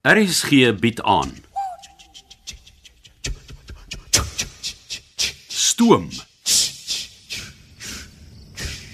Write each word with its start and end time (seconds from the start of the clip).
RSG 0.00 0.72
bied 0.80 1.02
aan. 1.02 1.28
Stoom. 5.48 6.08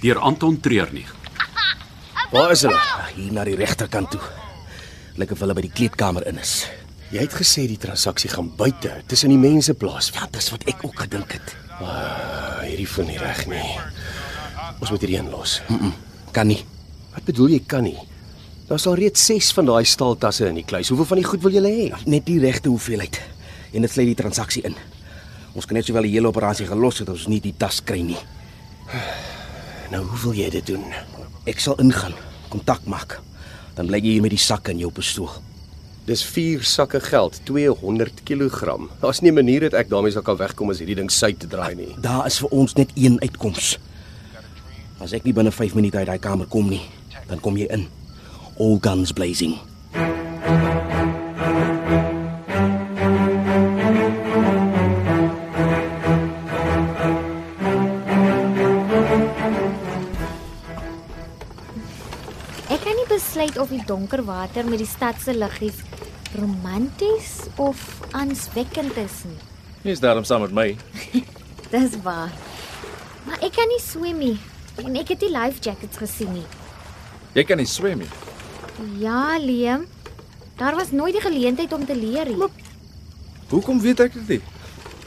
Deur 0.01 0.19
Anton 0.19 0.61
Treurnig. 0.61 1.15
Waar 2.31 2.51
is 2.51 2.65
hulle? 2.67 2.81
Hier 3.15 3.31
na 3.31 3.45
die 3.47 3.55
regterkant 3.55 4.11
toe. 4.11 4.21
Lyk 5.15 5.37
of 5.37 5.45
hulle 5.47 5.55
by 5.55 5.63
die 5.69 5.71
kleedkamer 5.71 6.27
in 6.27 6.43
is. 6.43 6.57
Jy 7.15 7.23
het 7.23 7.39
gesê 7.39 7.69
die 7.71 7.79
transaksie 7.79 8.33
gaan 8.35 8.51
buite, 8.59 8.99
tussen 9.07 9.31
die 9.31 9.39
mense 9.39 9.79
plaas. 9.79 10.11
Ja, 10.11 10.27
dis 10.35 10.51
wat 10.51 10.67
ek 10.67 10.83
ook 10.91 11.07
gedink 11.07 11.39
het. 11.39 11.55
Ah, 11.79 12.67
hierdie 12.67 12.91
voel 12.97 13.13
nie 13.13 13.23
reg 13.23 13.47
nie. 13.47 13.63
Ons 14.83 14.91
moet 14.91 15.07
hierdie 15.07 15.23
inlos. 15.23 15.61
Mm 15.69 15.79
-mm, 15.79 15.97
kan 16.35 16.51
nie. 16.51 16.65
Wat 17.15 17.31
bedoel 17.31 17.55
jy 17.55 17.63
kan 17.63 17.87
nie? 17.87 18.16
Daar's 18.67 18.87
al 18.87 18.97
reeds 18.99 19.23
6 19.25 19.53
van 19.55 19.69
daai 19.69 19.85
staaltasse 19.87 20.49
in 20.49 20.57
die 20.59 20.65
kluis. 20.67 20.89
Hoeveel 20.91 21.07
van 21.07 21.21
die 21.21 21.27
goed 21.27 21.43
wil 21.45 21.55
jy 21.55 21.63
hê? 21.63 22.07
Net 22.11 22.25
die 22.27 22.41
regte 22.43 22.69
hoeveelheid. 22.69 23.21
En 23.79 23.85
dit 23.87 23.93
sluit 23.93 24.09
die 24.11 24.19
transaksie 24.19 24.65
in. 24.67 24.75
Ons 25.55 25.69
kan 25.71 25.79
net 25.79 25.87
sowel 25.87 26.09
die 26.09 26.17
hele 26.17 26.33
operasie 26.33 26.67
gelos 26.67 26.99
het 26.99 27.13
as 27.13 27.23
ons 27.23 27.31
nie 27.31 27.39
die 27.45 27.55
tas 27.59 27.79
kry 27.85 28.03
nie. 28.03 28.19
Nou, 29.87 30.01
hoe 30.03 30.17
wil 30.19 30.33
jy 30.35 30.49
dit 30.51 30.67
doen? 30.67 30.83
Ek 31.47 31.61
sal 31.63 31.77
ingaan, 31.79 32.17
kontak 32.51 32.89
maak. 32.91 33.21
Dan 33.77 33.87
bly 33.87 34.01
jy 34.03 34.17
hier 34.17 34.25
met 34.25 34.33
die 34.35 34.41
sakke 34.43 34.73
in 34.75 34.81
jou 34.83 34.89
pistool. 34.91 35.29
Dis 36.09 36.25
4 36.27 36.65
sakke 36.67 36.99
geld, 37.05 37.39
200 37.47 38.25
kg. 38.27 38.75
Daar's 38.99 39.23
nie 39.23 39.31
'n 39.31 39.39
manier 39.39 39.61
dat 39.61 39.79
ek 39.79 39.89
daarmee 39.89 40.11
sal 40.11 40.27
kan 40.27 40.37
wegkom 40.37 40.71
as 40.71 40.83
hierdie 40.83 40.99
ding 40.99 41.11
suid 41.11 41.39
te 41.39 41.47
draai 41.47 41.77
nie. 41.77 41.95
Daar 42.03 42.27
is 42.27 42.39
vir 42.39 42.51
ons 42.51 42.75
net 42.75 42.91
een 42.97 43.21
uitkoms. 43.23 43.79
As 44.99 45.13
ek 45.13 45.23
nie 45.23 45.33
binne 45.33 45.53
5 45.53 45.75
minute 45.75 45.99
uit 45.99 46.07
daai 46.07 46.19
kamer 46.19 46.47
kom 46.47 46.69
nie, 46.69 46.83
dan 47.29 47.39
kom 47.41 47.57
jy 47.57 47.71
in. 47.71 47.87
All 48.59 48.79
guns 48.81 49.13
blazing. 49.13 49.59
Ek 62.67 62.81
kan 62.81 62.97
nie 62.97 63.05
besluit 63.11 63.59
of 63.61 63.69
die 63.69 63.83
donker 63.85 64.25
water 64.25 64.65
met 64.65 64.81
die 64.81 64.89
stad 64.89 65.21
se 65.21 65.37
liggies 65.37 65.83
romanties 66.41 67.51
of 67.61 67.77
aanswekkend 68.17 68.97
is 69.05 69.23
nie. 69.29 69.41
Jy's 69.85 70.01
daarom 70.01 70.25
saam 70.25 70.47
met 70.49 70.57
my. 70.57 70.71
Dis 71.75 72.01
waar. 72.01 72.33
Maar 73.29 73.45
ek 73.45 73.53
kan 73.61 73.69
nie 73.69 73.83
swem 73.85 74.17
nie 74.25 74.39
en 74.81 74.97
ek 74.97 75.13
het 75.13 75.29
nie 75.29 75.35
life 75.37 75.61
jackets 75.61 76.01
gesien 76.01 76.33
nie. 76.41 76.49
Jy 77.37 77.45
kan 77.45 77.61
nie 77.61 77.69
swem 77.69 78.01
nie. 78.01 78.26
Ja, 78.99 79.39
Liam. 79.39 79.87
Daar 80.57 80.75
was 80.75 80.91
nooit 80.91 81.13
die 81.13 81.21
geleentheid 81.21 81.73
om 81.73 81.87
te 81.87 81.97
leer 81.97 82.29
nie. 82.29 82.49
Hoekom 83.49 83.81
weet 83.81 84.01
ek 84.01 84.13
dit 84.13 84.29
nie? 84.29 84.41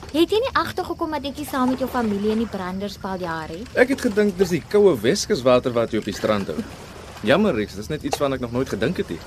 Het 0.10 0.32
jy 0.34 0.40
nie 0.42 0.54
agtergekom 0.58 1.12
dat 1.14 1.26
ek 1.30 1.42
saam 1.46 1.70
met 1.70 1.82
jou 1.82 1.90
familie 1.90 2.32
in 2.34 2.42
die 2.42 2.50
branderspal 2.50 3.22
jaar 3.22 3.52
het? 3.52 3.68
Ek 3.78 3.92
het 3.94 4.02
gedink 4.08 4.38
dis 4.40 4.56
die 4.56 4.64
koue 4.72 4.96
Weskuswater 4.98 5.74
wat 5.76 5.94
jy 5.94 6.02
op 6.02 6.08
die 6.10 6.16
strand 6.18 6.50
hou. 6.50 6.58
Jammer, 7.26 7.54
Rex, 7.54 7.76
dis 7.76 7.92
net 7.92 8.06
iets 8.08 8.18
waaraan 8.18 8.40
ek 8.40 8.46
nog 8.48 8.56
nooit 8.56 8.70
gedink 8.72 9.02
het 9.02 9.10
nie. 9.12 9.20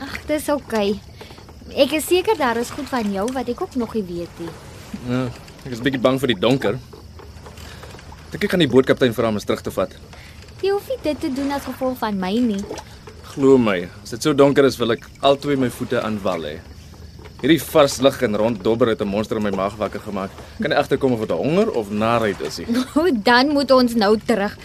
Ag, 0.00 0.14
dis 0.28 0.48
oukei. 0.48 0.94
Okay. 0.94 1.84
Ek 1.84 1.92
is 1.98 2.06
seker 2.06 2.38
daar 2.38 2.56
is 2.56 2.70
goed 2.70 2.88
van 2.88 3.10
jou 3.12 3.26
wat 3.34 3.48
ek 3.52 3.60
ook 3.60 3.76
nog 3.76 3.94
nie 3.98 4.04
weet 4.06 4.40
nie. 4.42 4.52
Ja, 5.10 5.24
ek 5.66 5.74
is 5.76 5.82
bietjie 5.82 6.00
bang 6.02 6.20
vir 6.22 6.32
die 6.32 6.40
donker. 6.40 6.78
Dink 8.30 8.46
ek 8.46 8.54
gaan 8.54 8.64
die 8.64 8.70
bootkaptein 8.70 9.14
vra 9.14 9.28
om 9.28 9.40
ons 9.40 9.46
terug 9.46 9.62
te 9.66 9.74
vat. 9.74 9.92
Jy 10.62 10.72
hoef 10.72 10.88
nie 10.88 10.98
dit 11.02 11.20
te 11.20 11.30
doen 11.34 11.52
as 11.56 11.66
gevolg 11.66 11.98
van 12.00 12.16
my 12.20 12.32
nie. 12.42 12.62
Glo 13.30 13.54
my, 13.62 13.84
as 14.02 14.10
dit 14.10 14.24
so 14.26 14.34
donker 14.34 14.66
is, 14.66 14.74
wil 14.80 14.96
ek 14.96 15.04
albei 15.22 15.54
my 15.60 15.68
voete 15.70 16.00
aan 16.02 16.16
wal 16.24 16.42
hê. 16.48 16.56
Hierdie 17.40 17.60
vars 17.62 18.00
lig 18.02 18.16
en 18.26 18.36
ronddobber 18.36 18.90
het 18.90 19.02
'n 19.02 19.08
monster 19.08 19.36
in 19.38 19.42
my 19.42 19.52
maag 19.54 19.76
wakker 19.78 20.00
gemaak. 20.00 20.30
Kan 20.60 20.70
nie 20.70 20.76
agterkom 20.76 21.12
of 21.12 21.20
dit 21.20 21.30
honger 21.30 21.70
of 21.70 21.90
narheid 21.90 22.40
is 22.40 22.58
nie. 22.58 22.66
Hoe 22.94 23.12
dan 23.30 23.48
moet 23.48 23.70
ons 23.70 23.94
nou 23.94 24.18
terug? 24.18 24.58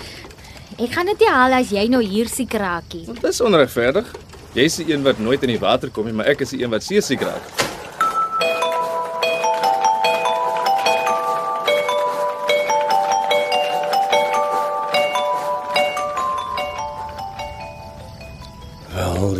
Ek 0.78 0.92
gaan 0.92 1.06
dit 1.06 1.20
nie 1.20 1.30
haal 1.30 1.54
as 1.54 1.70
jy 1.70 1.88
nou 1.88 2.02
hier 2.02 2.28
siek 2.28 2.54
raak 2.54 2.94
nie. 2.94 3.06
Dit 3.06 3.24
is 3.24 3.42
onregverdig. 3.42 4.12
Jy's 4.54 4.76
die 4.76 4.94
een 4.94 5.04
wat 5.04 5.20
nooit 5.20 5.44
in 5.44 5.50
die 5.50 5.60
water 5.60 5.90
kom 5.90 6.06
nie, 6.06 6.14
maar 6.14 6.26
ek 6.26 6.42
is 6.42 6.50
die 6.50 6.64
een 6.64 6.70
wat 6.72 6.84
seesiek 6.84 7.22
raak. 7.22 7.65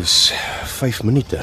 Dis 0.06 0.30
5 0.70 1.02
minute. 1.02 1.40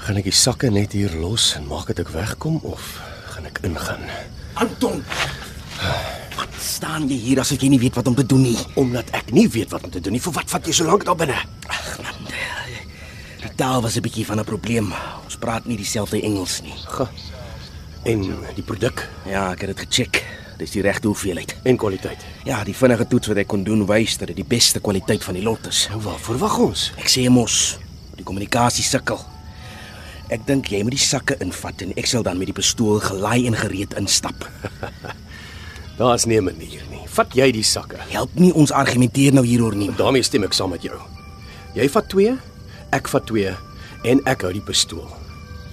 Gaan 0.00 0.16
ek 0.16 0.30
die 0.30 0.32
sakke 0.32 0.70
net 0.72 0.94
hier 0.96 1.12
los 1.20 1.50
en 1.58 1.66
maak 1.68 1.90
dit 1.90 1.98
ek 2.00 2.08
wegkom 2.14 2.54
of 2.64 2.86
gaan 3.34 3.44
ek 3.50 3.60
ingaan? 3.68 4.06
Anton. 4.56 5.02
Wat 6.38 6.56
staan 6.56 7.04
jy 7.10 7.18
hier 7.20 7.42
as 7.42 7.52
ek 7.52 7.66
jy 7.66 7.68
nie 7.74 7.80
weet 7.82 7.98
wat 8.00 8.08
om 8.08 8.16
te 8.16 8.24
doen 8.24 8.46
nie? 8.46 8.56
Omdat 8.80 9.12
ek 9.18 9.28
nie 9.36 9.44
weet 9.44 9.76
wat 9.76 9.84
om 9.84 9.92
te 9.92 10.00
doen 10.00 10.16
nie. 10.16 10.22
Vir 10.24 10.38
wat 10.38 10.48
vat 10.54 10.64
jy 10.64 10.72
so 10.78 10.88
lank 10.88 11.04
daar 11.04 11.20
binne? 11.20 11.36
Ag 11.68 11.92
man. 12.00 12.32
Die 13.44 13.52
taal 13.60 13.84
was 13.84 14.00
'n 14.00 14.06
bietjie 14.08 14.24
van 14.24 14.40
'n 14.40 14.48
probleem. 14.48 14.88
Ons 15.28 15.36
praat 15.36 15.68
nie 15.68 15.76
dieselfde 15.76 16.22
Engels 16.22 16.62
nie. 16.64 16.80
Ga. 16.96 17.10
En 18.08 18.24
die 18.56 18.64
produk 18.64 19.04
Ja, 19.28 19.52
ek 19.52 19.60
het 19.60 19.76
dit 19.76 19.84
gecheck. 19.84 20.35
Dis 20.58 20.70
die 20.70 20.82
regte 20.82 21.06
hoeveelheid. 21.08 21.56
en 21.62 21.76
kwaliteit. 21.76 22.24
Ja, 22.44 22.64
die 22.64 22.74
vinnige 22.74 23.06
toets 23.06 23.26
wat 23.28 23.36
ek 23.36 23.46
kon 23.46 23.64
doen 23.64 23.86
wys 23.86 24.16
dat 24.18 24.28
dit 24.28 24.36
die 24.36 24.44
beste 24.48 24.80
kwaliteit 24.80 25.24
van 25.24 25.34
die 25.34 25.42
lot 25.42 25.66
is. 25.66 25.86
Nou 25.90 26.00
waarvoor 26.00 26.38
wag 26.38 26.58
ons? 26.58 26.92
Ek 26.96 27.08
sê 27.08 27.28
mos, 27.28 27.78
die 28.16 28.24
kommunikasie 28.24 28.84
sukkel. 28.84 29.20
Ek 30.28 30.46
dink 30.46 30.66
jy 30.72 30.82
moet 30.82 30.96
die 30.96 30.98
sakke 30.98 31.36
invat 31.40 31.82
en 31.82 31.92
ek 31.96 32.06
sal 32.06 32.22
dan 32.22 32.38
met 32.38 32.46
die 32.46 32.56
pistool 32.56 32.98
gelaai 33.00 33.46
en 33.46 33.54
gereed 33.54 33.94
instap. 34.00 34.48
Daar's 35.98 36.26
nie 36.26 36.38
'n 36.40 36.44
manier 36.44 36.82
nie. 36.90 37.04
Vat 37.06 37.34
jy 37.34 37.50
die 37.52 37.62
sakke. 37.62 37.96
Help 38.10 38.34
nie 38.34 38.52
ons 38.52 38.70
argumenteer 38.72 39.32
nou 39.32 39.44
hieroor 39.46 39.74
nie. 39.76 39.90
daarmee 39.96 40.22
stem 40.22 40.44
ek 40.44 40.52
saam 40.52 40.70
met 40.70 40.82
jou. 40.82 40.98
Jy 41.74 41.88
vat 41.88 42.08
2, 42.08 42.36
ek 42.92 43.08
vat 43.08 43.26
2 43.26 43.54
en 44.04 44.20
ek 44.26 44.42
hou 44.42 44.52
die 44.52 44.60
pistool. 44.64 45.08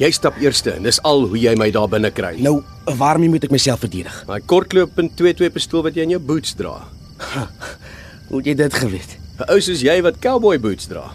Jy 0.02 0.10
stap 0.16 0.38
eerste 0.42 0.72
en 0.74 0.88
dis 0.88 0.98
al 1.06 1.28
hoe 1.30 1.38
jy 1.38 1.54
my 1.60 1.68
daar 1.74 1.90
binne 1.92 2.10
kry. 2.12 2.34
Nou, 2.42 2.64
waarmee 2.98 3.30
moet 3.30 3.44
ek 3.46 3.54
myself 3.54 3.84
verdedig? 3.86 4.16
Daai 4.26 4.42
kortloop 4.50 4.98
en 4.98 5.12
22 5.14 5.54
pistool 5.54 5.84
wat 5.86 5.98
jy 5.98 6.08
in 6.08 6.16
jou 6.16 6.22
boots 6.22 6.56
dra. 6.58 6.80
Hoe 8.30 8.40
het 8.40 8.50
jy 8.50 8.56
dit 8.58 8.74
geweet? 8.74 9.18
'n 9.38 9.50
Ou 9.54 9.60
soos 9.62 9.82
jy 9.86 10.02
wat 10.02 10.18
cowboy 10.20 10.58
boots 10.60 10.88
dra. 10.90 11.14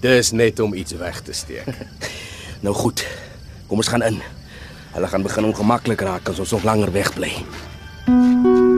Dis 0.00 0.32
net 0.32 0.60
om 0.60 0.74
iets 0.74 0.92
weg 0.92 1.20
te 1.22 1.32
steek. 1.32 1.68
Nou 2.60 2.74
goed. 2.76 3.00
Kom 3.68 3.80
ons 3.80 3.88
gaan 3.88 4.02
in. 4.02 4.20
Hulle 4.92 5.08
gaan 5.08 5.22
begin 5.22 5.44
ongemaklik 5.48 6.00
raak 6.04 6.28
as 6.28 6.38
ons 6.38 6.52
nog 6.52 6.64
langer 6.64 6.92
wegbly. 6.92 7.32
Is 8.06 8.69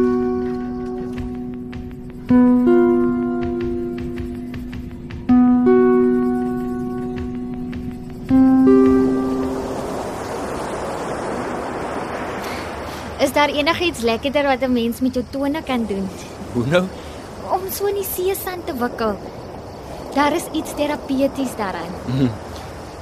daar 13.42 13.54
enigiets 13.58 14.00
lekkerder 14.06 14.47
wat 14.47 14.62
'n 14.62 14.72
mens 14.72 15.00
met 15.00 15.14
jou 15.14 15.25
tone 15.30 15.62
kan 15.62 15.86
doen? 15.86 16.08
Hoe 16.53 16.66
nou? 16.66 16.84
Om 17.50 17.60
so 17.70 17.86
in 17.86 17.94
die 17.94 18.06
seesand 18.16 18.66
te 18.66 18.75
wikkel. 18.78 19.19
Daar 20.14 20.32
is 20.32 20.47
iets 20.53 20.75
terapeuties 20.75 21.56
daaraan. 21.56 21.94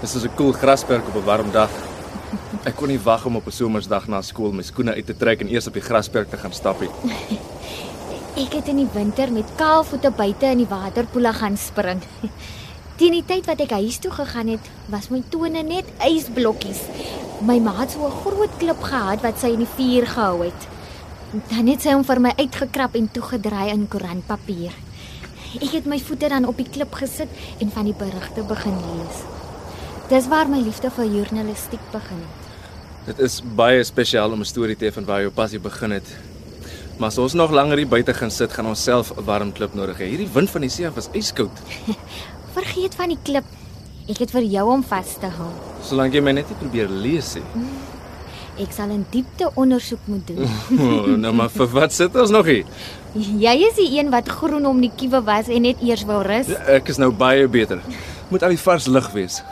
Dis 0.00 0.10
soos 0.10 0.24
'n 0.24 0.34
koel 0.34 0.52
grasperk 0.52 1.08
op 1.08 1.14
'n 1.14 1.24
warm 1.24 1.50
dag. 1.50 1.70
Ek 2.64 2.76
kon 2.76 2.88
nie 2.88 3.00
wag 3.00 3.24
om 3.24 3.36
op 3.36 3.46
'n 3.46 3.50
somersdag 3.50 4.08
na 4.08 4.22
skool 4.22 4.52
my 4.52 4.62
skoene 4.62 4.94
uit 4.94 5.06
te 5.06 5.16
trek 5.16 5.40
en 5.40 5.48
eers 5.48 5.66
op 5.66 5.72
die 5.72 5.82
grasperk 5.82 6.30
te 6.30 6.36
gaan 6.36 6.52
stap 6.52 6.80
nie. 6.80 6.90
Ek 8.44 8.52
het 8.52 8.68
in 8.68 8.76
die 8.76 8.88
winter 8.92 9.32
met 9.32 9.54
kaal 9.56 9.84
voete 9.84 10.10
buite 10.10 10.46
in 10.46 10.56
die 10.56 10.68
waterpoele 10.68 11.32
gaan 11.32 11.56
spring. 11.56 12.02
Teen 12.96 13.12
die 13.12 13.24
tyd 13.26 13.46
wat 13.46 13.60
ek 13.60 13.70
huis 13.70 13.98
toe 13.98 14.10
gegaan 14.10 14.48
het, 14.48 14.60
was 14.86 15.08
my 15.08 15.22
tone 15.28 15.62
net 15.62 15.84
ysblokkies. 15.98 16.80
My 17.40 17.56
ma 17.58 17.72
het 17.80 17.90
so 17.90 18.04
'n 18.06 18.20
groot 18.20 18.56
klip 18.58 18.82
gehad 18.82 19.22
wat 19.22 19.38
sy 19.38 19.48
in 19.52 19.64
die 19.64 19.74
vuur 19.76 20.06
gehou 20.06 20.44
het. 20.44 20.68
Dan 21.48 21.66
het 21.66 21.82
sy 21.82 21.92
hom 21.92 22.04
vir 22.04 22.20
my 22.20 22.32
uitgekrap 22.36 22.94
en 22.94 23.08
toegedraai 23.12 23.70
in 23.70 23.88
koerantpapier. 23.88 24.72
Ek 25.60 25.72
het 25.72 25.86
my 25.86 25.98
voete 25.98 26.28
dan 26.28 26.44
op 26.44 26.56
die 26.56 26.68
klip 26.68 26.94
gesit 26.94 27.28
en 27.58 27.70
van 27.70 27.84
die 27.84 27.94
berigte 27.94 28.42
begin 28.42 28.76
lees. 28.76 29.24
Dis 30.08 30.28
waar 30.28 30.48
my 30.48 30.58
liefde 30.58 30.90
vir 30.90 31.06
journalistiek 31.06 31.90
begin 31.92 32.18
het. 32.18 32.40
Dit 33.06 33.18
is 33.18 33.42
baie 33.56 33.84
spesiaal 33.84 34.32
om 34.32 34.40
'n 34.40 34.44
storie 34.44 34.76
te 34.76 34.84
hê 34.84 34.92
van 34.92 35.04
waar 35.04 35.20
jou 35.20 35.30
passie 35.30 35.60
begin 35.60 35.90
het. 35.90 36.06
Maar 36.98 37.08
as 37.08 37.18
ons 37.18 37.32
nog 37.32 37.50
langer 37.50 37.76
hier 37.76 37.88
buite 37.88 38.14
gaan 38.14 38.30
sit, 38.30 38.52
gaan 38.52 38.66
ons 38.66 38.82
self 38.82 39.12
'n 39.16 39.24
warm 39.24 39.52
klip 39.52 39.74
nodig 39.74 39.98
hê. 39.98 40.04
Hierdie 40.04 40.28
wind 40.32 40.50
van 40.50 40.60
die 40.60 40.70
see 40.70 40.86
af 40.86 40.96
is 40.96 41.08
yskoud. 41.12 41.50
Vergeet 42.58 42.94
van 42.94 43.08
die 43.08 43.18
klip. 43.22 43.44
Ek 44.10 44.18
het 44.24 44.32
vir 44.34 44.46
jou 44.50 44.66
om 44.72 44.82
vas 44.82 45.10
te 45.22 45.28
hou. 45.36 45.50
Solank 45.86 46.16
jy 46.16 46.22
my 46.24 46.32
net 46.34 46.48
nie 46.50 46.58
probeer 46.58 46.90
lees 46.90 47.36
nie. 47.38 47.64
Ek 48.60 48.72
sal 48.74 48.90
'n 48.90 49.06
diepte 49.10 49.50
ondersoek 49.54 50.00
moet 50.10 50.26
doen. 50.26 50.42
Oh, 50.80 51.06
nou 51.16 51.32
maar 51.32 51.48
vir 51.48 51.68
wat 51.68 51.92
sit 51.92 52.16
ons 52.16 52.30
nog 52.30 52.46
hier? 52.46 52.66
Jy 53.14 53.54
is 53.68 53.76
die 53.78 53.98
een 53.98 54.10
wat 54.10 54.28
groen 54.28 54.66
om 54.66 54.80
die 54.80 54.90
kiewe 54.96 55.22
was 55.22 55.48
en 55.48 55.62
net 55.62 55.80
eers 55.82 56.04
wou 56.04 56.22
rus. 56.22 56.50
Ek 56.66 56.88
is 56.88 56.98
nou 56.98 57.10
baie 57.12 57.46
beter. 57.48 57.80
Moet 58.30 58.42
al 58.42 58.56
die 58.56 58.64
vars 58.66 58.86
lug 58.86 59.12
wees. 59.12 59.42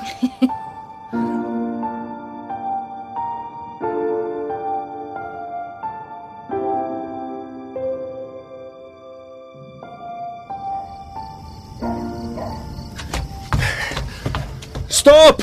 Stop! 14.88 15.43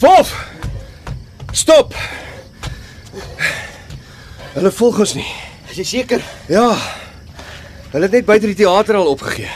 Wolf! 0.00 0.32
Stop! 1.52 1.94
Hulle 4.52 4.72
volg 4.76 4.98
ons 5.00 5.14
nie. 5.16 5.28
Is 5.70 5.78
jy 5.80 5.86
seker? 5.86 6.24
Ja. 6.52 6.66
Hulle 7.94 8.04
het 8.04 8.18
net 8.18 8.28
buite 8.28 8.50
die 8.50 8.58
teater 8.58 8.98
al 9.00 9.08
opgegee. 9.08 9.48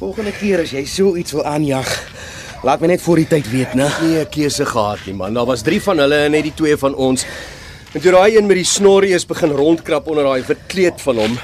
Volgende 0.00 0.32
keer 0.32 0.64
as 0.64 0.72
jy 0.72 0.86
so 0.88 1.12
iets 1.20 1.36
wil 1.36 1.44
aanjag, 1.44 1.88
laat 2.64 2.80
my 2.80 2.94
net 2.94 3.04
voor 3.04 3.20
die 3.20 3.28
tyd 3.28 3.52
weet, 3.52 3.76
né? 3.76 3.90
Nie 4.00 4.24
'n 4.24 4.32
keuse 4.32 4.64
gehad 4.64 5.04
nie, 5.04 5.14
man. 5.14 5.34
Daar 5.34 5.46
was 5.46 5.62
3 5.62 5.82
van 5.82 5.98
hulle 5.98 6.24
en 6.24 6.32
net 6.32 6.48
die 6.48 6.56
twee 6.56 6.76
van 6.76 6.94
ons. 6.94 7.26
En 7.92 8.00
toe 8.00 8.12
daai 8.12 8.36
een 8.36 8.46
met 8.46 8.56
die 8.56 8.64
snorrie 8.64 9.14
is 9.14 9.26
begin 9.26 9.50
rondkrap 9.50 10.06
onder 10.08 10.24
daai 10.24 10.42
verkleed 10.42 11.00
van 11.00 11.16
hom. 11.16 11.38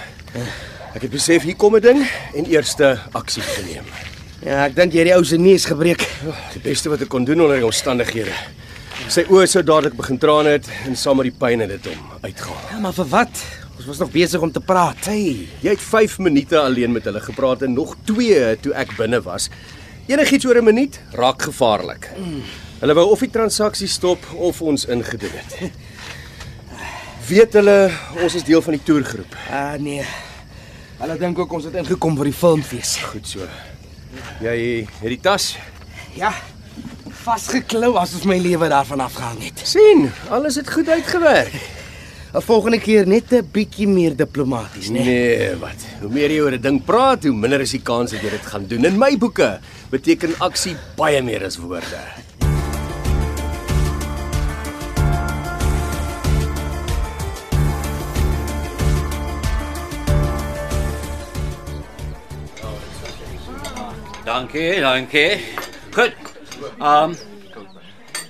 Ek 0.95 1.03
het 1.03 1.11
besef 1.11 1.43
hier 1.43 1.57
kom 1.57 1.77
'n 1.77 1.81
ding 1.81 2.07
en 2.35 2.45
eerste 2.47 2.99
aksie 3.13 3.43
geneem. 3.43 3.85
Ja, 4.45 4.67
ek 4.67 4.75
dink 4.77 4.93
jy 4.93 5.01
het 5.01 5.09
die 5.09 5.15
ou 5.17 5.25
se 5.25 5.39
neus 5.41 5.65
gebreek. 5.69 6.03
Die 6.53 6.61
beste 6.65 6.91
wat 6.93 7.01
ek 7.07 7.09
kon 7.13 7.25
doen 7.25 7.41
onder 7.41 7.57
die 7.57 7.67
omstandighede. 7.67 8.35
Sy 9.13 9.25
oë 9.33 9.47
sou 9.49 9.63
dadelik 9.65 9.97
begin 9.97 10.19
traan 10.21 10.49
het 10.51 10.69
en 10.85 10.97
saam 10.99 11.21
met 11.21 11.31
die 11.31 11.37
pyn 11.39 11.63
het 11.65 11.71
dit 11.73 11.89
hom 11.89 12.03
uitgehaal. 12.25 12.67
Ja, 12.73 12.81
maar 12.83 12.97
vir 12.97 13.09
wat? 13.13 13.43
Ons 13.77 13.89
was 13.91 14.01
nog 14.01 14.11
besig 14.13 14.43
om 14.43 14.53
te 14.53 14.61
praat. 14.61 15.09
Hey, 15.09 15.47
jy 15.63 15.75
het 15.75 15.83
5 15.85 16.19
minute 16.25 16.59
alleen 16.61 16.93
met 16.93 17.05
hulle 17.09 17.21
gepraat 17.21 17.63
en 17.67 17.77
nog 17.77 17.95
2 18.09 18.57
toe 18.65 18.73
ek 18.77 18.97
binne 18.97 19.21
was. 19.25 19.49
Enigiets 20.09 20.47
oor 20.47 20.61
'n 20.61 20.65
minuut 20.65 21.01
raak 21.13 21.43
gevaarlik. 21.43 22.11
Hulle 22.81 22.95
wou 22.95 23.07
of 23.11 23.21
die 23.21 23.31
transaksie 23.31 23.89
stop 23.89 24.21
of 24.37 24.63
ons 24.63 24.85
ingedien 24.85 25.33
het. 25.33 25.71
Weet 27.29 27.53
hulle 27.53 27.91
ons 28.23 28.35
is 28.35 28.45
deel 28.45 28.63
van 28.63 28.73
die 28.73 28.83
toergroep. 28.85 29.37
Ah 29.51 29.79
nee. 29.79 30.05
Hulle 30.99 31.19
dink 31.19 31.39
ook 31.39 31.53
ons 31.53 31.65
het 31.65 31.75
ingekom 31.75 32.17
vir 32.17 32.25
die 32.25 32.33
filmfees. 32.33 32.97
Goed 32.97 33.27
so. 33.29 33.49
Jy 34.43 34.85
het 35.01 35.09
die 35.09 35.21
tas. 35.21 35.55
Ja. 36.17 36.33
Vasgeklou 37.25 37.95
asof 37.99 38.27
my 38.29 38.37
lewe 38.39 38.69
daarvan 38.69 39.01
afgehang 39.01 39.41
het. 39.49 39.63
sien, 39.65 40.11
alles 40.31 40.59
het 40.61 40.71
goed 40.71 40.89
uitgewerk. 40.89 41.55
'n 42.37 42.43
Volgende 42.43 42.79
keer 42.79 43.07
net 43.07 43.33
'n 43.33 43.49
bietjie 43.53 43.89
meer 43.89 44.17
diplomaties, 44.17 44.89
né? 44.91 45.05
Nee, 45.05 45.57
wat? 45.57 45.81
Hoe 46.01 46.11
meer 46.11 46.31
jy 46.31 46.41
oor 46.41 46.53
'n 46.53 46.61
ding 46.61 46.85
praat, 46.85 47.25
hoe 47.25 47.33
minder 47.33 47.61
is 47.61 47.71
die 47.71 47.81
kans 47.83 48.11
dat 48.11 48.21
jy 48.21 48.31
dit 48.31 48.47
gaan 48.47 48.67
doen. 48.67 48.85
In 48.85 48.99
my 48.99 49.17
boeke 49.17 49.59
beteken 49.91 50.35
aksie 50.39 50.77
baie 50.97 51.23
meer 51.23 51.45
as 51.45 51.57
woorde. 51.57 52.01
Dankie, 64.37 64.81
dankie. 64.81 65.41
Goed. 65.97 66.13
Ehm 66.79 67.11
um, 67.11 67.17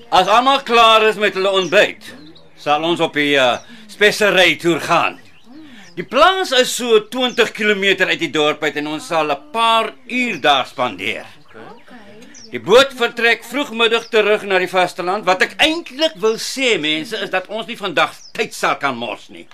as 0.08 0.28
almal 0.30 0.60
klaar 0.62 1.02
is 1.02 1.16
met 1.18 1.34
hulle 1.34 1.50
ontbyt, 1.50 2.04
sal 2.62 2.84
ons 2.86 3.00
op 3.02 3.16
die 3.18 3.32
uh, 3.34 3.56
spesery 3.90 4.52
toer 4.62 4.78
gaan. 4.84 5.16
Die 5.96 6.06
plaas 6.06 6.52
is 6.54 6.76
so 6.78 7.00
20 7.10 7.50
km 7.56 8.04
uit 8.04 8.20
die 8.20 8.30
dorp 8.30 8.62
uit 8.62 8.78
en 8.78 8.92
ons 8.92 9.08
sal 9.10 9.32
'n 9.34 9.50
paar 9.50 9.90
uur 10.06 10.38
daar 10.44 10.68
spandeer. 10.70 11.26
Die 12.54 12.62
boot 12.62 12.94
vertrek 12.94 13.42
vroegmiddag 13.42 14.06
terug 14.06 14.46
na 14.46 14.62
die 14.62 14.70
vasteland. 14.70 15.26
Wat 15.26 15.42
ek 15.42 15.58
eintlik 15.58 16.14
wil 16.22 16.38
sê 16.38 16.78
mense 16.78 17.18
is 17.18 17.34
dat 17.34 17.50
ons 17.50 17.66
nie 17.66 17.80
vandag 17.82 18.14
tyd 18.30 18.54
sal 18.54 18.78
kan 18.78 18.94
mors 18.94 19.26
nie. 19.28 19.48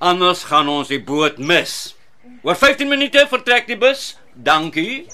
Anders 0.00 0.48
gaan 0.48 0.68
ons 0.68 0.88
die 0.88 1.02
boot 1.12 1.36
mis. 1.36 1.92
Oor 2.40 2.56
15 2.56 2.88
minute 2.88 3.28
vertrek 3.28 3.68
die 3.68 3.76
bus. 3.76 4.16
Dankie. 4.32 5.04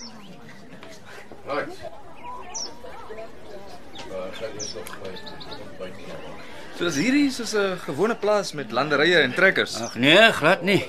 So 6.79 6.87
as 6.87 6.97
hierdie 6.97 7.27
is 7.27 7.37
soos 7.37 7.55
'n 7.59 7.79
gewone 7.87 8.15
plaas 8.15 8.53
met 8.55 8.71
landerye 8.71 9.19
en 9.21 9.35
trekkers. 9.35 9.75
Ag 9.81 9.97
nee, 9.99 10.33
glad 10.33 10.63
nie. 10.63 10.85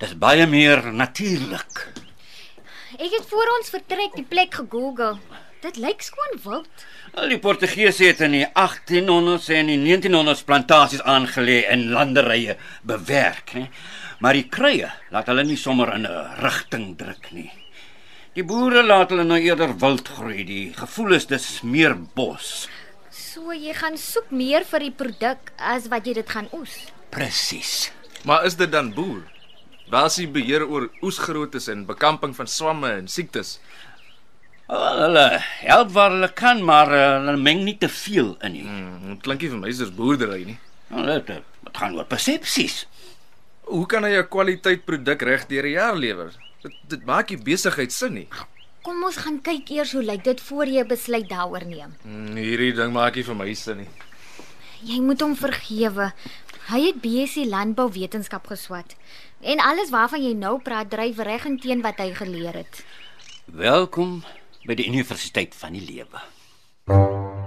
Dis 0.00 0.16
baie 0.16 0.46
meer 0.46 0.92
natuurlik. 0.92 1.92
Ek 2.98 3.12
het 3.12 3.26
voor 3.28 3.52
ons 3.58 3.70
vertrek 3.70 4.16
die 4.16 4.24
plek 4.24 4.54
gegoogel. 4.54 5.20
Dit 5.60 5.76
lyk 5.76 6.02
skoon 6.02 6.40
wild. 6.44 6.86
Al 7.14 7.28
die 7.28 7.38
Portugese 7.38 8.04
het 8.04 8.20
in 8.24 8.32
die 8.32 8.46
1800s 8.46 9.52
en 9.52 9.66
die 9.66 9.78
1900s 9.78 10.44
plantasies 10.48 11.02
aangelê 11.04 11.66
en 11.68 11.90
landerye 11.92 12.56
bewerk, 12.82 13.52
hè. 13.52 13.68
Maar 14.20 14.32
die 14.32 14.48
krye 14.48 14.88
laat 15.10 15.26
hulle 15.28 15.44
nie 15.44 15.56
sommer 15.56 15.94
in 15.94 16.06
'n 16.06 16.40
rigting 16.40 16.96
druk 16.96 17.30
nie. 17.32 17.59
Die 18.40 18.46
boere 18.48 18.80
laat 18.80 19.10
hulle 19.12 19.26
nou 19.28 19.36
eerder 19.36 19.74
wild 19.82 20.06
groei. 20.16 20.46
Die 20.48 20.70
gevoel 20.72 21.18
is 21.18 21.26
dis 21.28 21.58
meer 21.60 21.92
bos. 22.16 22.70
So 23.12 23.52
jy 23.52 23.74
gaan 23.76 23.98
soek 24.00 24.30
meer 24.32 24.64
vir 24.64 24.86
die 24.86 24.94
produk 25.02 25.50
as 25.72 25.90
wat 25.92 26.08
jy 26.08 26.14
dit 26.16 26.32
gaan 26.32 26.48
oes. 26.56 26.78
Presies. 27.12 27.90
Maar 28.24 28.48
is 28.48 28.56
dit 28.56 28.72
dan 28.72 28.94
boer? 28.96 29.26
Waar 29.92 30.08
is 30.08 30.16
die 30.22 30.28
beheer 30.38 30.64
oor 30.64 30.88
oesgrootes 31.04 31.68
en 31.68 31.84
bekamping 31.84 32.32
van 32.40 32.48
swamme 32.48 32.94
en 33.02 33.12
siektes? 33.12 33.58
Wel, 34.72 35.04
hulle 35.04 35.28
help 35.60 35.92
waar 36.00 36.16
hulle 36.16 36.32
kan, 36.32 36.64
maar 36.64 36.96
uh, 36.96 37.06
hulle 37.18 37.36
meng 37.36 37.60
nie 37.68 37.76
te 37.76 37.92
veel 37.92 38.38
in 38.40 38.56
nie. 38.56 38.64
Hmm, 38.64 39.08
dit 39.18 39.24
klink 39.28 39.44
nie 39.44 39.52
vir 39.52 39.66
my 39.68 39.78
soos 39.82 39.92
boerdery 39.92 40.46
nie. 40.54 40.60
Nou, 40.88 41.10
dit 41.12 41.34
dit 41.36 41.76
gaan 41.76 42.00
oor 42.00 42.08
persepsies. 42.08 42.86
Hoe 43.68 43.84
kan 43.84 44.08
hy 44.08 44.16
'n 44.16 44.32
kwaliteit 44.32 44.88
produk 44.88 45.28
reg 45.28 45.50
deur 45.52 45.68
die 45.68 45.76
jaar 45.76 46.00
lewer? 46.08 46.32
Dit 46.62 46.76
dit 46.92 47.04
maak 47.08 47.30
nie 47.32 47.40
besigheid 47.40 47.92
sin 47.92 48.16
nie. 48.18 48.28
Kom 48.84 49.02
ons 49.04 49.16
gaan 49.20 49.38
kyk 49.44 49.70
eers 49.72 49.92
hoe 49.96 50.02
lyk 50.04 50.24
dit 50.24 50.40
voor 50.48 50.68
jy 50.68 50.84
besluit 50.88 51.28
daaroor 51.28 51.64
neem. 51.68 51.94
Hmm, 52.02 52.36
hierdie 52.36 52.72
ding 52.76 52.92
maak 52.96 53.16
nie 53.16 53.24
vir 53.24 53.36
my 53.36 53.48
sin 53.56 53.82
nie. 53.84 53.90
Jy 54.84 55.00
moet 55.04 55.20
hom 55.20 55.36
vergewe. 55.36 56.10
Hy 56.70 56.80
het 56.86 57.00
BSc 57.02 57.48
landbouwetenskap 57.48 58.48
geswat. 58.52 58.96
En 59.40 59.60
alles 59.64 59.92
waarvan 59.92 60.24
jy 60.24 60.32
nou 60.36 60.58
praat, 60.64 60.90
dryf 60.92 61.20
reg 61.24 61.48
in 61.48 61.58
teen 61.60 61.84
wat 61.84 62.00
hy 62.00 62.12
geleer 62.16 62.62
het. 62.62 62.84
Welkom 63.44 64.20
by 64.68 64.76
die 64.76 64.88
Universiteit 64.88 65.56
van 65.56 65.76
die 65.76 65.84
Lewe. 65.84 67.39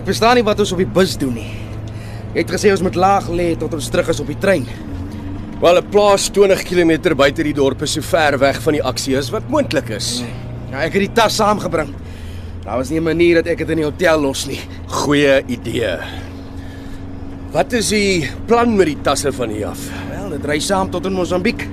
Ek 0.00 0.06
verstaan 0.08 0.38
nie 0.38 0.44
wat 0.46 0.60
ons 0.62 0.70
op 0.72 0.78
die 0.80 0.88
bus 0.88 1.12
doen 1.20 1.34
nie. 1.36 1.50
Jy 2.32 2.40
het 2.40 2.52
gesê 2.54 2.70
ons 2.72 2.80
moet 2.80 2.96
laag 2.96 3.26
lê 3.36 3.50
tot 3.60 3.74
ons 3.76 3.88
terug 3.92 4.08
is 4.08 4.20
op 4.22 4.30
die 4.32 4.38
trein. 4.40 4.64
Wel 5.60 5.76
'n 5.76 5.90
plaas 5.92 6.30
20 6.32 6.62
km 6.64 7.14
buite 7.14 7.42
die 7.44 7.52
dorp 7.52 7.82
is 7.82 7.92
so 7.92 8.00
ver 8.00 8.38
weg 8.38 8.62
van 8.62 8.72
die 8.72 8.82
aksie 8.82 9.18
as 9.18 9.30
wat 9.30 9.42
moontlik 9.50 9.90
is. 9.90 10.24
Ja, 10.70 10.78
ek 10.78 10.94
het 10.94 11.02
die 11.02 11.12
tas 11.12 11.36
saamgebring. 11.36 11.92
Daar 12.64 12.78
was 12.78 12.88
nie 12.88 12.98
'n 12.98 13.04
manier 13.04 13.34
dat 13.34 13.46
ek 13.46 13.58
dit 13.58 13.70
in 13.70 13.76
die 13.76 13.84
hotel 13.84 14.20
los 14.20 14.46
nie. 14.46 14.60
Goeie 14.86 15.42
idee. 15.46 15.98
Wat 17.52 17.72
is 17.72 17.88
die 17.88 18.30
plan 18.46 18.76
met 18.76 18.86
die 18.86 19.02
tasse 19.02 19.32
van 19.32 19.50
hier 19.50 19.66
af? 19.66 19.80
Wel, 20.10 20.30
dit 20.30 20.44
ry 20.46 20.58
saam 20.60 20.90
tot 20.90 21.06
in 21.06 21.12
Mosambiek. 21.12 21.68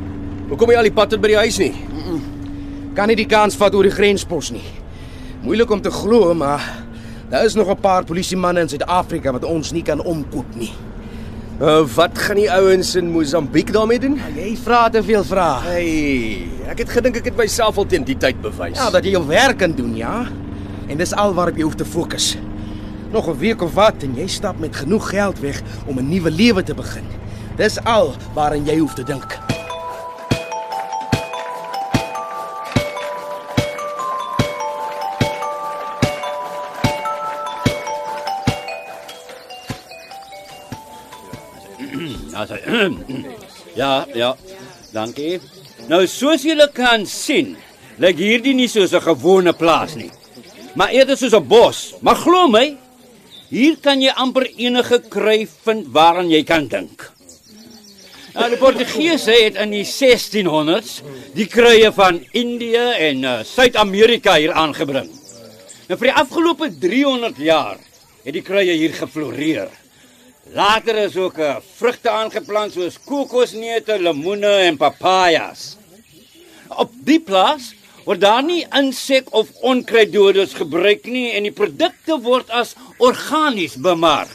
Hoekom 0.49 0.69
jy 0.69 0.75
al 0.75 0.83
die 0.83 0.91
pad 0.91 1.09
tot 1.09 1.21
by 1.21 1.27
die 1.27 1.37
huis 1.37 1.57
nie? 1.57 1.73
Kan 2.93 3.07
nie 3.07 3.15
die 3.15 3.25
kans 3.25 3.55
vat 3.55 3.73
oor 3.73 3.83
die 3.83 3.91
grenspos 3.91 4.51
nie. 4.51 4.65
Moeilik 5.43 5.71
om 5.71 5.81
te 5.81 5.91
glo, 5.91 6.33
maar 6.33 6.86
daar 7.29 7.45
is 7.45 7.53
nog 7.53 7.69
'n 7.69 7.79
paar 7.79 8.03
polisiemanne 8.03 8.59
in 8.59 8.69
Suid-Afrika 8.69 9.31
wat 9.31 9.43
ons 9.43 9.71
nie 9.71 9.83
kan 9.83 10.01
omkoop 10.01 10.55
nie. 10.55 10.71
Uh, 11.61 11.81
wat 11.95 12.13
gaan 12.13 12.35
die 12.35 12.51
ouens 12.51 12.95
in 12.95 13.09
Mosambiek 13.11 13.71
daarmee 13.73 13.99
doen? 13.99 14.19
Jy 14.35 14.57
vra 14.61 14.89
te 14.89 15.03
veel 15.03 15.23
vrae. 15.23 15.61
Hey, 15.61 16.47
ek 16.69 16.77
het 16.77 16.89
gedink 16.89 17.17
ek 17.17 17.25
het 17.31 17.37
myself 17.39 17.77
al 17.77 17.85
teen 17.85 18.03
die 18.03 18.17
tyd 18.17 18.37
bewys. 18.41 18.77
Ja, 18.77 18.91
dat 18.93 19.03
jy 19.03 19.11
jou 19.11 19.23
werk 19.27 19.57
kan 19.57 19.73
doen, 19.73 19.95
ja. 19.95 20.27
En 20.87 20.97
dis 20.97 21.13
al 21.13 21.33
waarop 21.33 21.57
jy 21.57 21.63
hoef 21.63 21.75
te 21.75 21.85
fokus. 21.85 22.37
Nog 23.11 23.27
'n 23.27 23.37
week 23.37 23.61
of 23.61 23.73
wat 23.73 24.03
en 24.03 24.13
jy 24.15 24.27
stap 24.27 24.59
met 24.59 24.75
genoeg 24.75 25.09
geld 25.09 25.39
weg 25.39 25.61
om 25.85 25.97
'n 25.97 26.09
nuwe 26.09 26.31
lewe 26.31 26.63
te 26.63 26.73
begin. 26.73 27.05
Dis 27.55 27.83
al 27.83 28.13
waaraan 28.33 28.65
jy 28.65 28.77
hoef 28.77 28.93
te 28.93 29.03
dink. 29.03 29.46
Also, 42.37 42.55
ja, 43.81 44.05
ja. 44.13 44.35
Dankie. 44.93 45.39
Nou 45.89 46.03
soos 46.09 46.43
julle 46.45 46.67
kan 46.73 47.05
sien, 47.09 47.55
lyk 48.01 48.19
hierdie 48.21 48.53
nie 48.53 48.69
soos 48.69 48.93
'n 48.93 49.01
gewone 49.01 49.53
plaas 49.57 49.95
nie. 49.97 50.11
Maar 50.77 50.93
eerder 50.93 51.17
soos 51.17 51.33
'n 51.33 51.47
bos. 51.47 51.95
Maar 52.01 52.15
glo 52.15 52.47
my, 52.47 52.77
hier 53.49 53.77
kan 53.81 54.01
jy 54.01 54.13
amper 54.13 54.45
enige 54.57 54.99
kry 55.09 55.47
vind 55.65 55.87
waaraan 55.89 56.29
jy 56.29 56.43
kan 56.43 56.67
dink. 56.67 57.11
Nou 58.37 58.49
die 58.49 58.61
Portugese 58.61 59.33
het 59.33 59.55
in 59.57 59.71
die 59.73 59.85
1600s 59.85 61.01
die 61.33 61.47
kruie 61.49 61.89
van 61.91 62.21
Indië 62.33 62.85
en 63.09 63.23
uh, 63.23 63.41
Suid-Amerika 63.43 64.35
hier 64.37 64.53
aangebring. 64.53 65.09
Nou 65.87 65.97
vir 65.97 66.11
die 66.11 66.19
afgelope 66.21 66.69
300 66.69 67.37
jaar 67.37 67.77
het 68.23 68.33
die 68.33 68.45
kruie 68.45 68.77
hier 68.77 68.93
gefloreer. 68.93 69.86
Later 70.53 70.95
is 70.95 71.15
ook 71.15 71.37
uh, 71.37 71.57
vrugte 71.75 72.09
aangeplant 72.09 72.73
soos 72.73 72.95
kokosneute, 73.03 73.97
lemoene 73.99 74.53
en 74.67 74.77
papajas. 74.79 75.75
Op 76.67 76.93
die 77.07 77.19
plaas 77.19 77.73
word 78.07 78.21
daar 78.23 78.43
nie 78.45 78.63
insek 78.79 79.27
of 79.35 79.51
onkruiddoders 79.67 80.55
gebruik 80.55 81.09
nie 81.11 81.33
en 81.35 81.47
die 81.47 81.55
produkte 81.55 82.15
word 82.23 82.51
as 82.55 82.75
organies 83.03 83.75
bemark. 83.75 84.31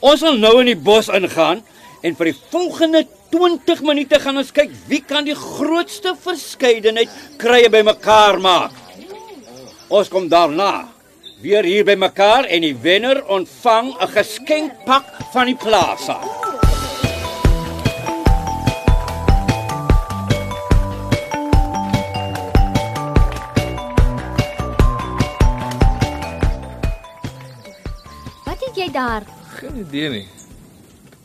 Ons 0.00 0.24
sal 0.24 0.40
nou 0.40 0.54
in 0.62 0.72
die 0.72 0.78
bos 0.78 1.10
ingaan 1.12 1.60
en 2.02 2.16
vir 2.18 2.32
die 2.32 2.38
volgende 2.50 3.04
20 3.32 3.84
minute 3.84 4.18
gaan 4.20 4.40
ons 4.40 4.54
kyk 4.56 4.72
wie 4.88 5.02
kan 5.04 5.28
die 5.28 5.36
grootste 5.36 6.16
verskeidenheid 6.24 7.12
krye 7.40 7.68
bymekaar 7.72 8.40
maak. 8.40 8.74
Ons 9.92 10.08
kom 10.08 10.32
daarna 10.32 10.91
weer 11.42 11.64
hier 11.66 11.84
bymekaar 11.84 12.44
en 12.44 12.62
die 12.62 12.76
wenner 12.84 13.24
ontvang 13.26 13.88
'n 13.98 14.08
geskenkpak 14.14 15.04
van 15.32 15.46
die 15.46 15.56
plaas 15.56 16.08
af. 16.08 16.26
Wat 28.44 28.60
het 28.60 28.76
jy 28.76 28.90
daar? 28.92 29.22
Geen 29.58 29.76
idee 29.76 30.08
nie. 30.08 30.26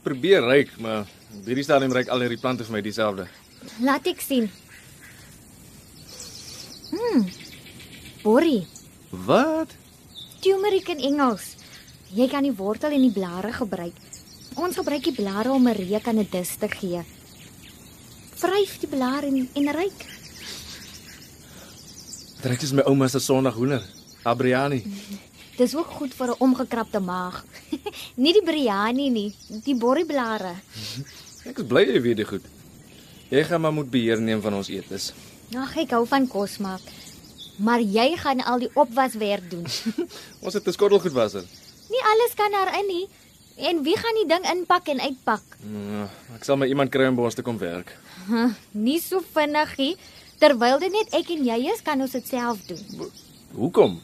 Probeer 0.02 0.42
ryk, 0.42 0.78
maar 0.80 1.06
hierdie 1.46 1.64
stadium 1.64 1.92
ryk 1.92 2.08
al 2.08 2.20
hierdie 2.20 2.40
plante 2.40 2.64
vir 2.64 2.74
my 2.74 2.82
dieselfde. 2.82 3.28
Laat 3.80 4.08
ek 4.08 4.22
sien. 4.22 4.50
Hm. 6.90 7.22
Borrie, 8.24 8.66
Wat? 9.10 9.76
Turmeric 10.42 10.90
in 10.90 11.00
Engels. 11.00 11.56
Jy 12.16 12.28
kan 12.32 12.44
die 12.44 12.56
wortel 12.56 12.92
en 12.96 13.02
die 13.02 13.14
blare 13.14 13.52
gebruik. 13.54 13.96
Ons 14.58 14.80
gebruik 14.80 15.04
die 15.04 15.16
blare 15.16 15.52
om 15.52 15.68
'n 15.68 15.76
reuk 15.76 16.08
aan 16.08 16.20
'n 16.20 16.28
dis 16.32 16.56
te 16.56 16.68
gee. 16.68 17.04
Vryf 18.36 18.80
die 18.80 18.88
blare 18.88 19.28
en, 19.28 19.50
en 19.54 19.72
ryk. 19.72 20.06
Dit 22.42 22.62
soos 22.62 22.74
my 22.74 22.82
ouma 22.86 23.08
se 23.08 23.20
Sondag 23.20 23.56
hoender. 23.56 23.84
Abriani. 24.24 24.84
Dis 25.58 25.76
ook 25.76 25.90
goed 25.90 26.14
vir 26.14 26.28
'n 26.28 26.40
omgekrapte 26.40 27.00
maag. 27.00 27.46
nie 28.24 28.34
die 28.34 28.44
biryani 28.46 29.10
nie, 29.10 29.36
die 29.64 29.76
borrieblare. 29.76 30.54
Ek 31.50 31.58
is 31.58 31.66
bly 31.66 31.84
jy 31.88 32.02
weet 32.02 32.18
dit 32.18 32.28
goed. 32.28 32.46
Jy 33.30 33.44
gaan 33.44 33.62
maar 33.62 33.74
moet 33.74 33.90
beheer 33.90 34.22
neem 34.22 34.42
van 34.42 34.54
ons 34.54 34.70
eetes. 34.70 35.14
Ag, 35.56 35.78
ek 35.78 35.92
hou 35.96 36.06
van 36.08 36.28
kos 36.28 36.58
maak. 36.58 36.84
Maar 37.58 37.82
jy 37.82 38.16
gaan 38.18 38.42
al 38.46 38.60
die 38.60 38.70
opwaswerk 38.74 39.50
doen. 39.50 39.66
Ons 40.46 40.54
het 40.54 40.68
'n 40.68 40.72
skottelgoedwasser. 40.72 41.44
nie 41.90 42.04
alles 42.04 42.34
kan 42.36 42.52
daarin 42.52 42.88
nie. 42.88 43.08
En 43.58 43.82
wie 43.84 43.98
gaan 43.98 44.14
die 44.14 44.28
ding 44.28 44.46
inpak 44.52 44.88
en 44.88 45.00
uitpak? 45.02 45.42
Ja, 45.66 46.10
ek 46.36 46.44
sal 46.44 46.58
my 46.58 46.68
iemand 46.68 46.92
kry 46.92 47.08
om 47.08 47.16
by 47.16 47.24
ons 47.24 47.34
te 47.36 47.42
kom 47.42 47.58
werk. 47.58 47.96
Huh, 48.28 48.52
nie 48.72 49.00
so 49.02 49.22
vinnig 49.34 49.78
nie. 49.78 49.96
Terwyl 50.38 50.78
dit 50.80 50.92
net 50.92 51.14
ek 51.14 51.30
en 51.34 51.44
jy 51.46 51.72
is, 51.74 51.82
kan 51.82 52.02
ons 52.02 52.12
dit 52.12 52.28
self 52.28 52.60
doen. 52.68 53.10
Hoekom? 53.56 54.00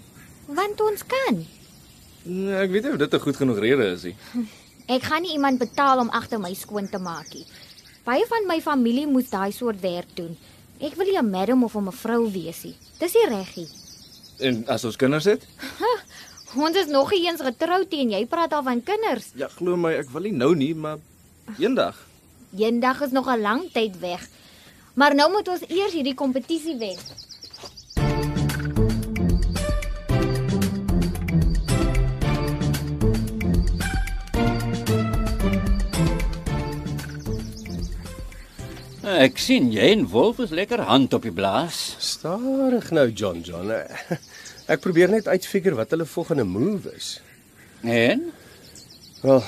Want 0.48 0.82
ons 0.82 1.04
kan. 1.06 1.46
Nee, 2.24 2.56
ek 2.56 2.72
weet 2.72 2.84
nie 2.84 2.92
of 2.92 2.98
dit 2.98 3.14
'n 3.14 3.20
goed 3.20 3.36
genoeg 3.36 3.60
rede 3.60 3.86
is 3.94 4.04
nie. 4.04 4.16
Ek 4.88 5.04
gaan 5.04 5.22
nie 5.22 5.34
iemand 5.34 5.60
betaal 5.60 6.00
om 6.00 6.10
agter 6.10 6.40
my 6.40 6.54
skoon 6.54 6.90
te 6.90 6.98
maak 6.98 7.30
nie. 7.34 7.46
Baie 8.04 8.26
van 8.28 8.48
my 8.48 8.62
familie 8.62 9.08
moet 9.08 9.30
daai 9.30 9.52
soort 9.52 9.80
werk 9.82 10.16
doen. 10.16 10.38
Ek 10.84 10.98
wil 11.00 11.08
nie 11.08 11.18
'n 11.18 11.30
madam 11.30 11.64
of 11.64 11.76
'n 11.76 11.84
mevrou 11.84 12.32
wees 12.32 12.64
nie. 12.64 12.76
Dis 13.00 13.14
nie 13.14 13.28
reggie. 13.28 13.68
En 14.40 14.68
as 14.68 14.84
ons 14.84 14.96
kinders 14.96 15.26
het? 15.26 15.48
Ons 16.56 16.76
is 16.76 16.88
nog 16.88 17.12
nie 17.12 17.26
eens 17.28 17.42
getroud 17.42 17.90
nie 17.92 18.02
en 18.02 18.10
jy 18.10 18.26
praat 18.26 18.54
al 18.54 18.64
van 18.64 18.84
kinders. 18.84 19.32
Ja, 19.36 19.48
glo 19.48 19.76
my, 19.76 19.94
ek 19.94 20.10
wil 20.10 20.22
nie 20.22 20.32
nou 20.32 20.56
nie, 20.56 20.76
maar 20.76 20.98
eendag. 21.58 21.98
Eendag 22.58 23.02
is 23.02 23.12
nog 23.12 23.28
'n 23.28 23.42
lang 23.42 23.72
tyd 23.72 24.00
weg. 24.00 24.28
Maar 24.94 25.16
nou 25.16 25.32
moet 25.32 25.48
ons 25.48 25.64
eers 25.68 25.94
hierdie 25.94 26.14
kompetisie 26.14 26.78
wen. 26.78 26.98
Ek 39.14 39.38
sien 39.38 39.68
jy 39.74 39.92
en 39.94 40.08
Wolf 40.10 40.40
is 40.44 40.54
lekker 40.56 40.82
hand 40.88 41.14
op 41.14 41.26
die 41.28 41.34
blaas. 41.34 41.96
Stadig 42.02 42.90
nou, 42.96 43.06
John 43.14 43.44
John. 43.46 43.70
Ek 44.72 44.82
probeer 44.82 45.12
net 45.12 45.28
uitfigure 45.28 45.78
wat 45.78 45.92
hulle 45.94 46.08
volgende 46.10 46.46
move 46.48 46.90
is. 46.96 47.18
En 47.84 48.32
Wel, 49.24 49.40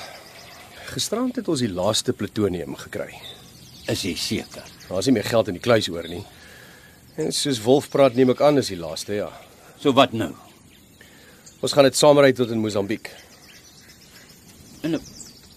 gisterand 0.94 1.36
het 1.36 1.50
ons 1.52 1.60
die 1.60 1.72
laaste 1.72 2.14
plutonium 2.16 2.78
gekry. 2.80 3.10
is 3.92 4.02
jy 4.06 4.14
seker? 4.16 4.64
Daar's 4.88 5.06
nie 5.10 5.14
meer 5.18 5.28
geld 5.28 5.50
in 5.52 5.58
die 5.58 5.64
kluis 5.64 5.90
oor 5.92 6.08
nie. 6.08 6.24
En 7.20 7.32
soos 7.36 7.60
Wolf 7.64 7.90
praat, 7.92 8.16
neem 8.16 8.32
ek 8.32 8.42
aan 8.42 8.58
is 8.58 8.72
die 8.72 8.80
laaste, 8.80 9.14
ja. 9.14 9.28
So 9.80 9.92
wat 9.94 10.14
nou? 10.14 10.32
Ons 11.62 11.74
gaan 11.76 11.84
dit 11.88 11.96
saamry 11.96 12.32
tot 12.34 12.52
in 12.56 12.64
Mosambiek. 12.64 13.12
En 14.84 14.96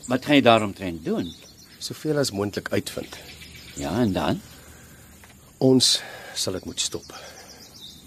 wat 0.09 0.25
gaan 0.27 0.39
jy 0.39 0.43
daaromtrent 0.43 1.05
doen? 1.05 1.31
Soveel 1.79 2.19
as 2.19 2.35
moontlik 2.35 2.73
uitvind. 2.75 3.15
Ja, 3.79 4.01
en 4.01 4.13
dan? 4.13 4.41
Ons 5.63 6.01
sal 6.35 6.57
dit 6.59 6.65
moet 6.67 6.81
stop. 6.83 7.07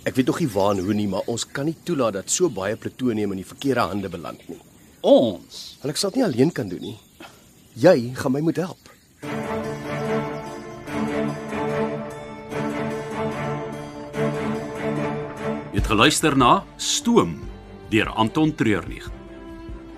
Ek 0.03 0.17
weet 0.17 0.27
nog 0.27 0.39
nie 0.43 0.49
waar 0.51 0.73
en 0.75 0.81
hoe 0.83 0.95
nie, 0.97 1.07
maar 1.07 1.29
ons 1.31 1.45
kan 1.47 1.69
nie 1.69 1.77
toelaat 1.87 2.17
dat 2.17 2.33
so 2.33 2.51
baie 2.51 2.75
plutonium 2.75 3.31
in 3.31 3.39
die 3.39 3.47
verkeerde 3.47 3.85
hande 3.87 4.09
beland 4.11 4.41
nie. 4.51 4.59
Ons. 5.07 5.61
Ek 5.87 5.95
sal 5.95 6.11
dit 6.11 6.19
nie 6.19 6.25
alleen 6.27 6.51
kan 6.51 6.67
doen 6.67 6.83
nie. 6.83 6.97
Jy 7.79 8.11
gaan 8.19 8.35
my 8.35 8.41
moet 8.43 8.59
help. 8.59 8.91
Jy 15.71 15.79
het 15.79 15.87
geluister 15.87 16.35
na 16.35 16.51
Stoom 16.75 17.37
deur 17.95 18.11
Anton 18.19 18.51
Treurnig. 18.59 19.07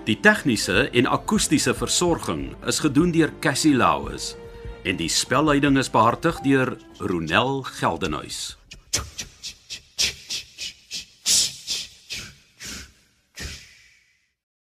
Die 0.06 0.20
tegniese 0.22 0.86
en 0.94 1.10
akoestiese 1.10 1.74
versorging 1.74 2.52
is 2.62 2.78
gedoen 2.84 3.10
deur 3.10 3.34
Cassie 3.42 3.74
Lauis 3.74 4.36
en 4.84 4.96
die 5.00 5.08
spelleiding 5.08 5.78
is 5.80 5.90
behartig 5.90 6.40
deur 6.44 6.76
Ronel 7.00 7.62
Geldenhuys. 7.80 8.56
Tjoe, 8.90 9.04
tjoe. 9.16 9.23